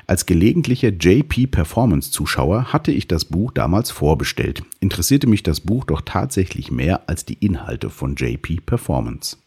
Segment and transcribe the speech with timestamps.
[0.08, 5.84] Als gelegentlicher JP Performance Zuschauer hatte ich das Buch damals vorbestellt, interessierte mich das Buch
[5.84, 9.38] doch tatsächlich mehr als die Inhalte von JP Performance.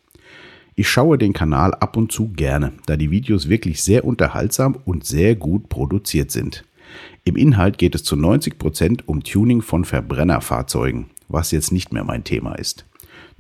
[0.75, 5.05] Ich schaue den Kanal ab und zu gerne, da die Videos wirklich sehr unterhaltsam und
[5.05, 6.65] sehr gut produziert sind.
[7.25, 12.05] Im Inhalt geht es zu 90 Prozent um Tuning von Verbrennerfahrzeugen, was jetzt nicht mehr
[12.05, 12.85] mein Thema ist.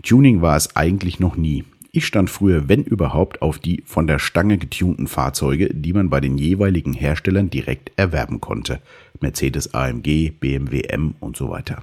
[0.04, 1.64] Tuning war es eigentlich noch nie.
[1.90, 6.20] Ich stand früher, wenn überhaupt, auf die von der Stange getunten Fahrzeuge, die man bei
[6.20, 8.80] den jeweiligen Herstellern direkt erwerben konnte.
[9.20, 11.82] Mercedes AMG, BMW M und so weiter.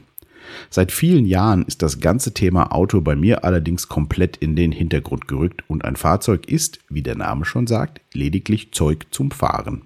[0.70, 5.28] Seit vielen Jahren ist das ganze Thema Auto bei mir allerdings komplett in den Hintergrund
[5.28, 9.84] gerückt und ein Fahrzeug ist, wie der Name schon sagt, lediglich Zeug zum Fahren.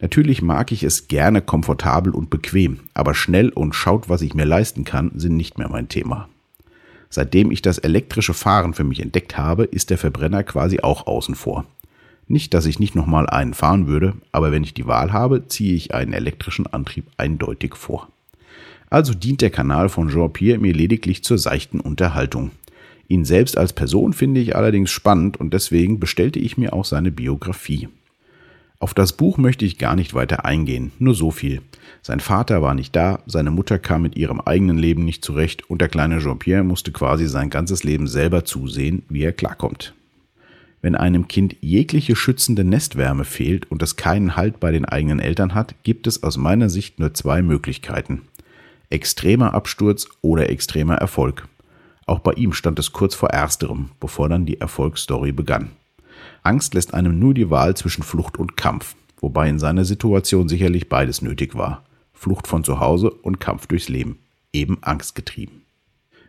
[0.00, 4.44] Natürlich mag ich es gerne komfortabel und bequem, aber schnell und schaut, was ich mir
[4.44, 6.28] leisten kann, sind nicht mehr mein Thema.
[7.16, 11.34] Seitdem ich das elektrische Fahren für mich entdeckt habe, ist der Verbrenner quasi auch außen
[11.34, 11.64] vor.
[12.28, 15.74] Nicht, dass ich nicht nochmal einen fahren würde, aber wenn ich die Wahl habe, ziehe
[15.74, 18.08] ich einen elektrischen Antrieb eindeutig vor.
[18.90, 22.50] Also dient der Kanal von Jean-Pierre mir lediglich zur seichten Unterhaltung.
[23.08, 27.12] Ihn selbst als Person finde ich allerdings spannend und deswegen bestellte ich mir auch seine
[27.12, 27.88] Biografie.
[28.78, 31.62] Auf das Buch möchte ich gar nicht weiter eingehen, nur so viel.
[32.02, 35.80] Sein Vater war nicht da, seine Mutter kam mit ihrem eigenen Leben nicht zurecht und
[35.80, 39.94] der kleine Jean-Pierre musste quasi sein ganzes Leben selber zusehen, wie er klarkommt.
[40.82, 45.54] Wenn einem Kind jegliche schützende Nestwärme fehlt und es keinen Halt bei den eigenen Eltern
[45.54, 48.22] hat, gibt es aus meiner Sicht nur zwei Möglichkeiten.
[48.90, 51.48] Extremer Absturz oder extremer Erfolg.
[52.04, 55.70] Auch bei ihm stand es kurz vor ersterem, bevor dann die Erfolgsstory begann.
[56.46, 60.88] Angst lässt einem nur die Wahl zwischen Flucht und Kampf, wobei in seiner Situation sicherlich
[60.88, 61.84] beides nötig war.
[62.12, 64.20] Flucht von zu Hause und Kampf durchs Leben,
[64.52, 65.62] eben angstgetrieben.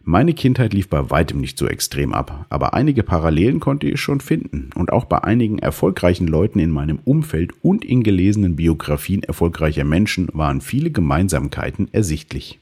[0.02, 4.20] Meine Kindheit lief bei weitem nicht so extrem ab, aber einige Parallelen konnte ich schon
[4.20, 9.84] finden und auch bei einigen erfolgreichen Leuten in meinem Umfeld und in gelesenen Biografien erfolgreicher
[9.84, 12.60] Menschen waren viele Gemeinsamkeiten ersichtlich.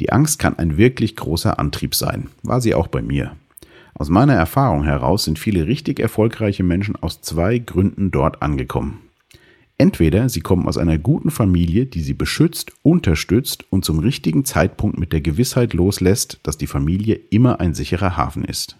[0.00, 3.32] Die Angst kann ein wirklich großer Antrieb sein, war sie auch bei mir.
[3.98, 8.98] Aus meiner Erfahrung heraus sind viele richtig erfolgreiche Menschen aus zwei Gründen dort angekommen.
[9.78, 14.98] Entweder sie kommen aus einer guten Familie, die sie beschützt, unterstützt und zum richtigen Zeitpunkt
[14.98, 18.76] mit der Gewissheit loslässt, dass die Familie immer ein sicherer Hafen ist.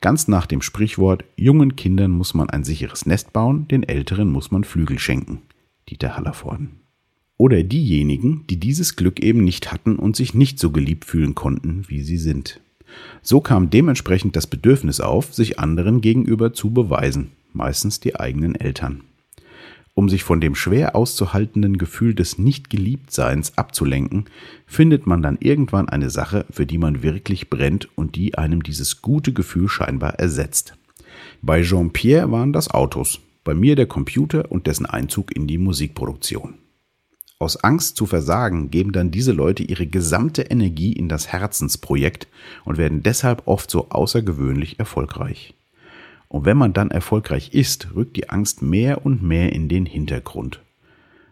[0.00, 4.52] Ganz nach dem Sprichwort, jungen Kindern muss man ein sicheres Nest bauen, den älteren muss
[4.52, 5.42] man Flügel schenken.
[5.88, 6.70] Dieter Hallervorden.
[7.36, 11.88] Oder diejenigen, die dieses Glück eben nicht hatten und sich nicht so geliebt fühlen konnten,
[11.88, 12.60] wie sie sind.
[13.22, 19.02] So kam dementsprechend das Bedürfnis auf, sich anderen gegenüber zu beweisen, meistens die eigenen Eltern.
[19.94, 24.26] Um sich von dem schwer auszuhaltenden Gefühl des Nicht-Geliebtseins abzulenken,
[24.66, 29.00] findet man dann irgendwann eine Sache, für die man wirklich brennt und die einem dieses
[29.00, 30.74] gute Gefühl scheinbar ersetzt.
[31.40, 36.54] Bei Jean-Pierre waren das Autos, bei mir der Computer und dessen Einzug in die Musikproduktion.
[37.38, 42.28] Aus Angst zu versagen geben dann diese Leute ihre gesamte Energie in das Herzensprojekt
[42.64, 45.54] und werden deshalb oft so außergewöhnlich erfolgreich.
[46.28, 50.60] Und wenn man dann erfolgreich ist, rückt die Angst mehr und mehr in den Hintergrund.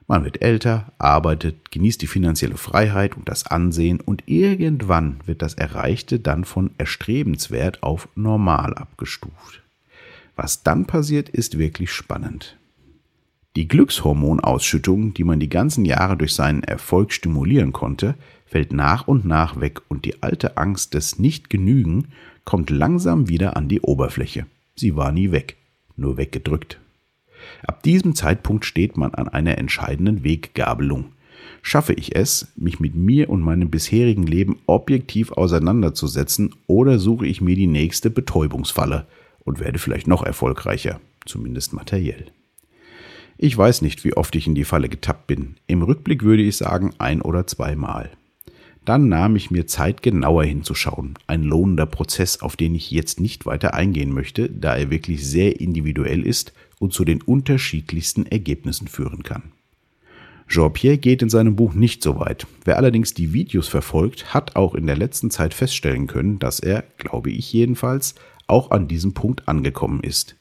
[0.06, 5.54] Man wird älter, arbeitet, genießt die finanzielle Freiheit und das Ansehen und irgendwann wird das
[5.54, 9.62] Erreichte dann von erstrebenswert auf normal abgestuft.
[10.36, 12.58] Was dann passiert, ist wirklich spannend.
[13.56, 18.16] Die Glückshormonausschüttung, die man die ganzen Jahre durch seinen Erfolg stimulieren konnte,
[18.46, 22.08] fällt nach und nach weg und die alte Angst des Nicht-Genügen
[22.44, 24.46] kommt langsam wieder an die Oberfläche.
[24.74, 25.56] Sie war nie weg,
[25.96, 26.80] nur weggedrückt.
[27.64, 31.12] Ab diesem Zeitpunkt steht man an einer entscheidenden Weggabelung.
[31.62, 37.40] Schaffe ich es, mich mit mir und meinem bisherigen Leben objektiv auseinanderzusetzen, oder suche ich
[37.40, 39.06] mir die nächste Betäubungsfalle
[39.44, 42.26] und werde vielleicht noch erfolgreicher, zumindest materiell.
[43.36, 45.56] Ich weiß nicht, wie oft ich in die Falle getappt bin.
[45.66, 48.10] Im Rückblick würde ich sagen ein oder zweimal.
[48.84, 51.14] Dann nahm ich mir Zeit, genauer hinzuschauen.
[51.26, 55.60] Ein lohnender Prozess, auf den ich jetzt nicht weiter eingehen möchte, da er wirklich sehr
[55.60, 59.52] individuell ist und zu den unterschiedlichsten Ergebnissen führen kann.
[60.46, 62.46] Jean-Pierre geht in seinem Buch nicht so weit.
[62.64, 66.84] Wer allerdings die Videos verfolgt, hat auch in der letzten Zeit feststellen können, dass er,
[66.98, 68.14] glaube ich jedenfalls,
[68.46, 70.36] auch an diesem Punkt angekommen ist.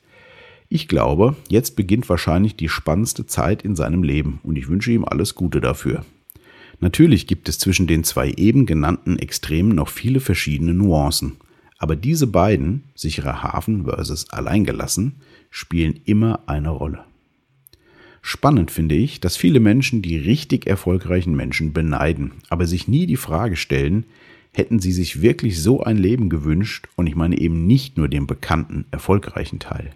[0.76, 5.06] Ich glaube, jetzt beginnt wahrscheinlich die spannendste Zeit in seinem Leben und ich wünsche ihm
[5.06, 6.04] alles Gute dafür.
[6.80, 11.34] Natürlich gibt es zwischen den zwei eben genannten Extremen noch viele verschiedene Nuancen,
[11.78, 15.18] aber diese beiden, sicherer Hafen versus alleingelassen,
[15.52, 17.04] spielen immer eine Rolle.
[18.24, 23.16] Spannend finde ich, dass viele Menschen die richtig erfolgreichen Menschen beneiden, aber sich nie die
[23.16, 24.08] Frage stellen,
[24.52, 28.26] hätten sie sich wirklich so ein Leben gewünscht und ich meine eben nicht nur den
[28.26, 29.92] bekannten, erfolgreichen Teil.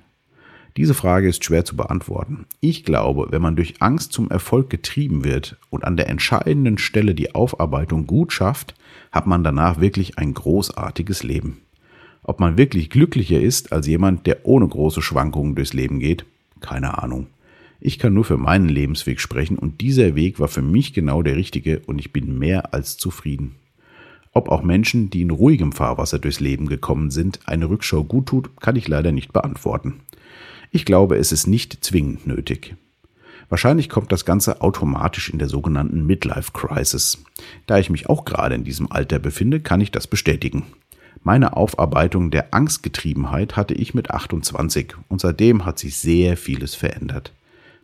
[0.77, 2.45] Diese Frage ist schwer zu beantworten.
[2.61, 7.15] Ich glaube, wenn man durch Angst zum Erfolg getrieben wird und an der entscheidenden Stelle
[7.15, 8.75] die Aufarbeitung gut schafft,
[9.11, 11.61] hat man danach wirklich ein großartiges Leben.
[12.21, 16.25] Ob man wirklich glücklicher ist als jemand, der ohne große Schwankungen durchs Leben geht,
[16.61, 17.25] keine Ahnung.
[17.79, 21.37] Ich kann nur für meinen Lebensweg sprechen und dieser Weg war für mich genau der
[21.37, 23.55] richtige und ich bin mehr als zufrieden.
[24.31, 28.61] Ob auch Menschen, die in ruhigem Fahrwasser durchs Leben gekommen sind, eine Rückschau gut tut,
[28.61, 30.01] kann ich leider nicht beantworten.
[30.71, 32.75] Ich glaube, es ist nicht zwingend nötig.
[33.49, 37.23] Wahrscheinlich kommt das Ganze automatisch in der sogenannten Midlife Crisis.
[37.65, 40.63] Da ich mich auch gerade in diesem Alter befinde, kann ich das bestätigen.
[41.23, 47.33] Meine Aufarbeitung der Angstgetriebenheit hatte ich mit 28 und seitdem hat sich sehr vieles verändert.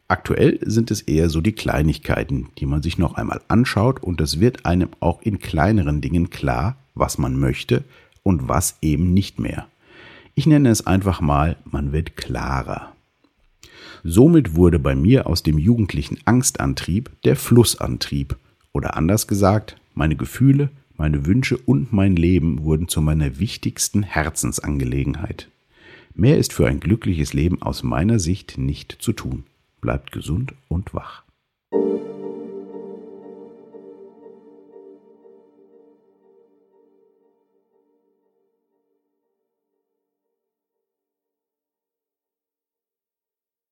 [0.07, 4.39] Aktuell sind es eher so die Kleinigkeiten, die man sich noch einmal anschaut und es
[4.39, 7.83] wird einem auch in kleineren Dingen klar, was man möchte
[8.21, 9.67] und was eben nicht mehr.
[10.35, 12.93] Ich nenne es einfach mal, man wird klarer.
[14.03, 18.35] Somit wurde bei mir aus dem jugendlichen Angstantrieb der Flussantrieb
[18.71, 25.49] oder anders gesagt, meine Gefühle, meine Wünsche und mein Leben wurden zu meiner wichtigsten Herzensangelegenheit.
[26.15, 29.43] Mehr ist für ein glückliches Leben aus meiner Sicht nicht zu tun.
[29.81, 31.23] Bleibt gesund und wach.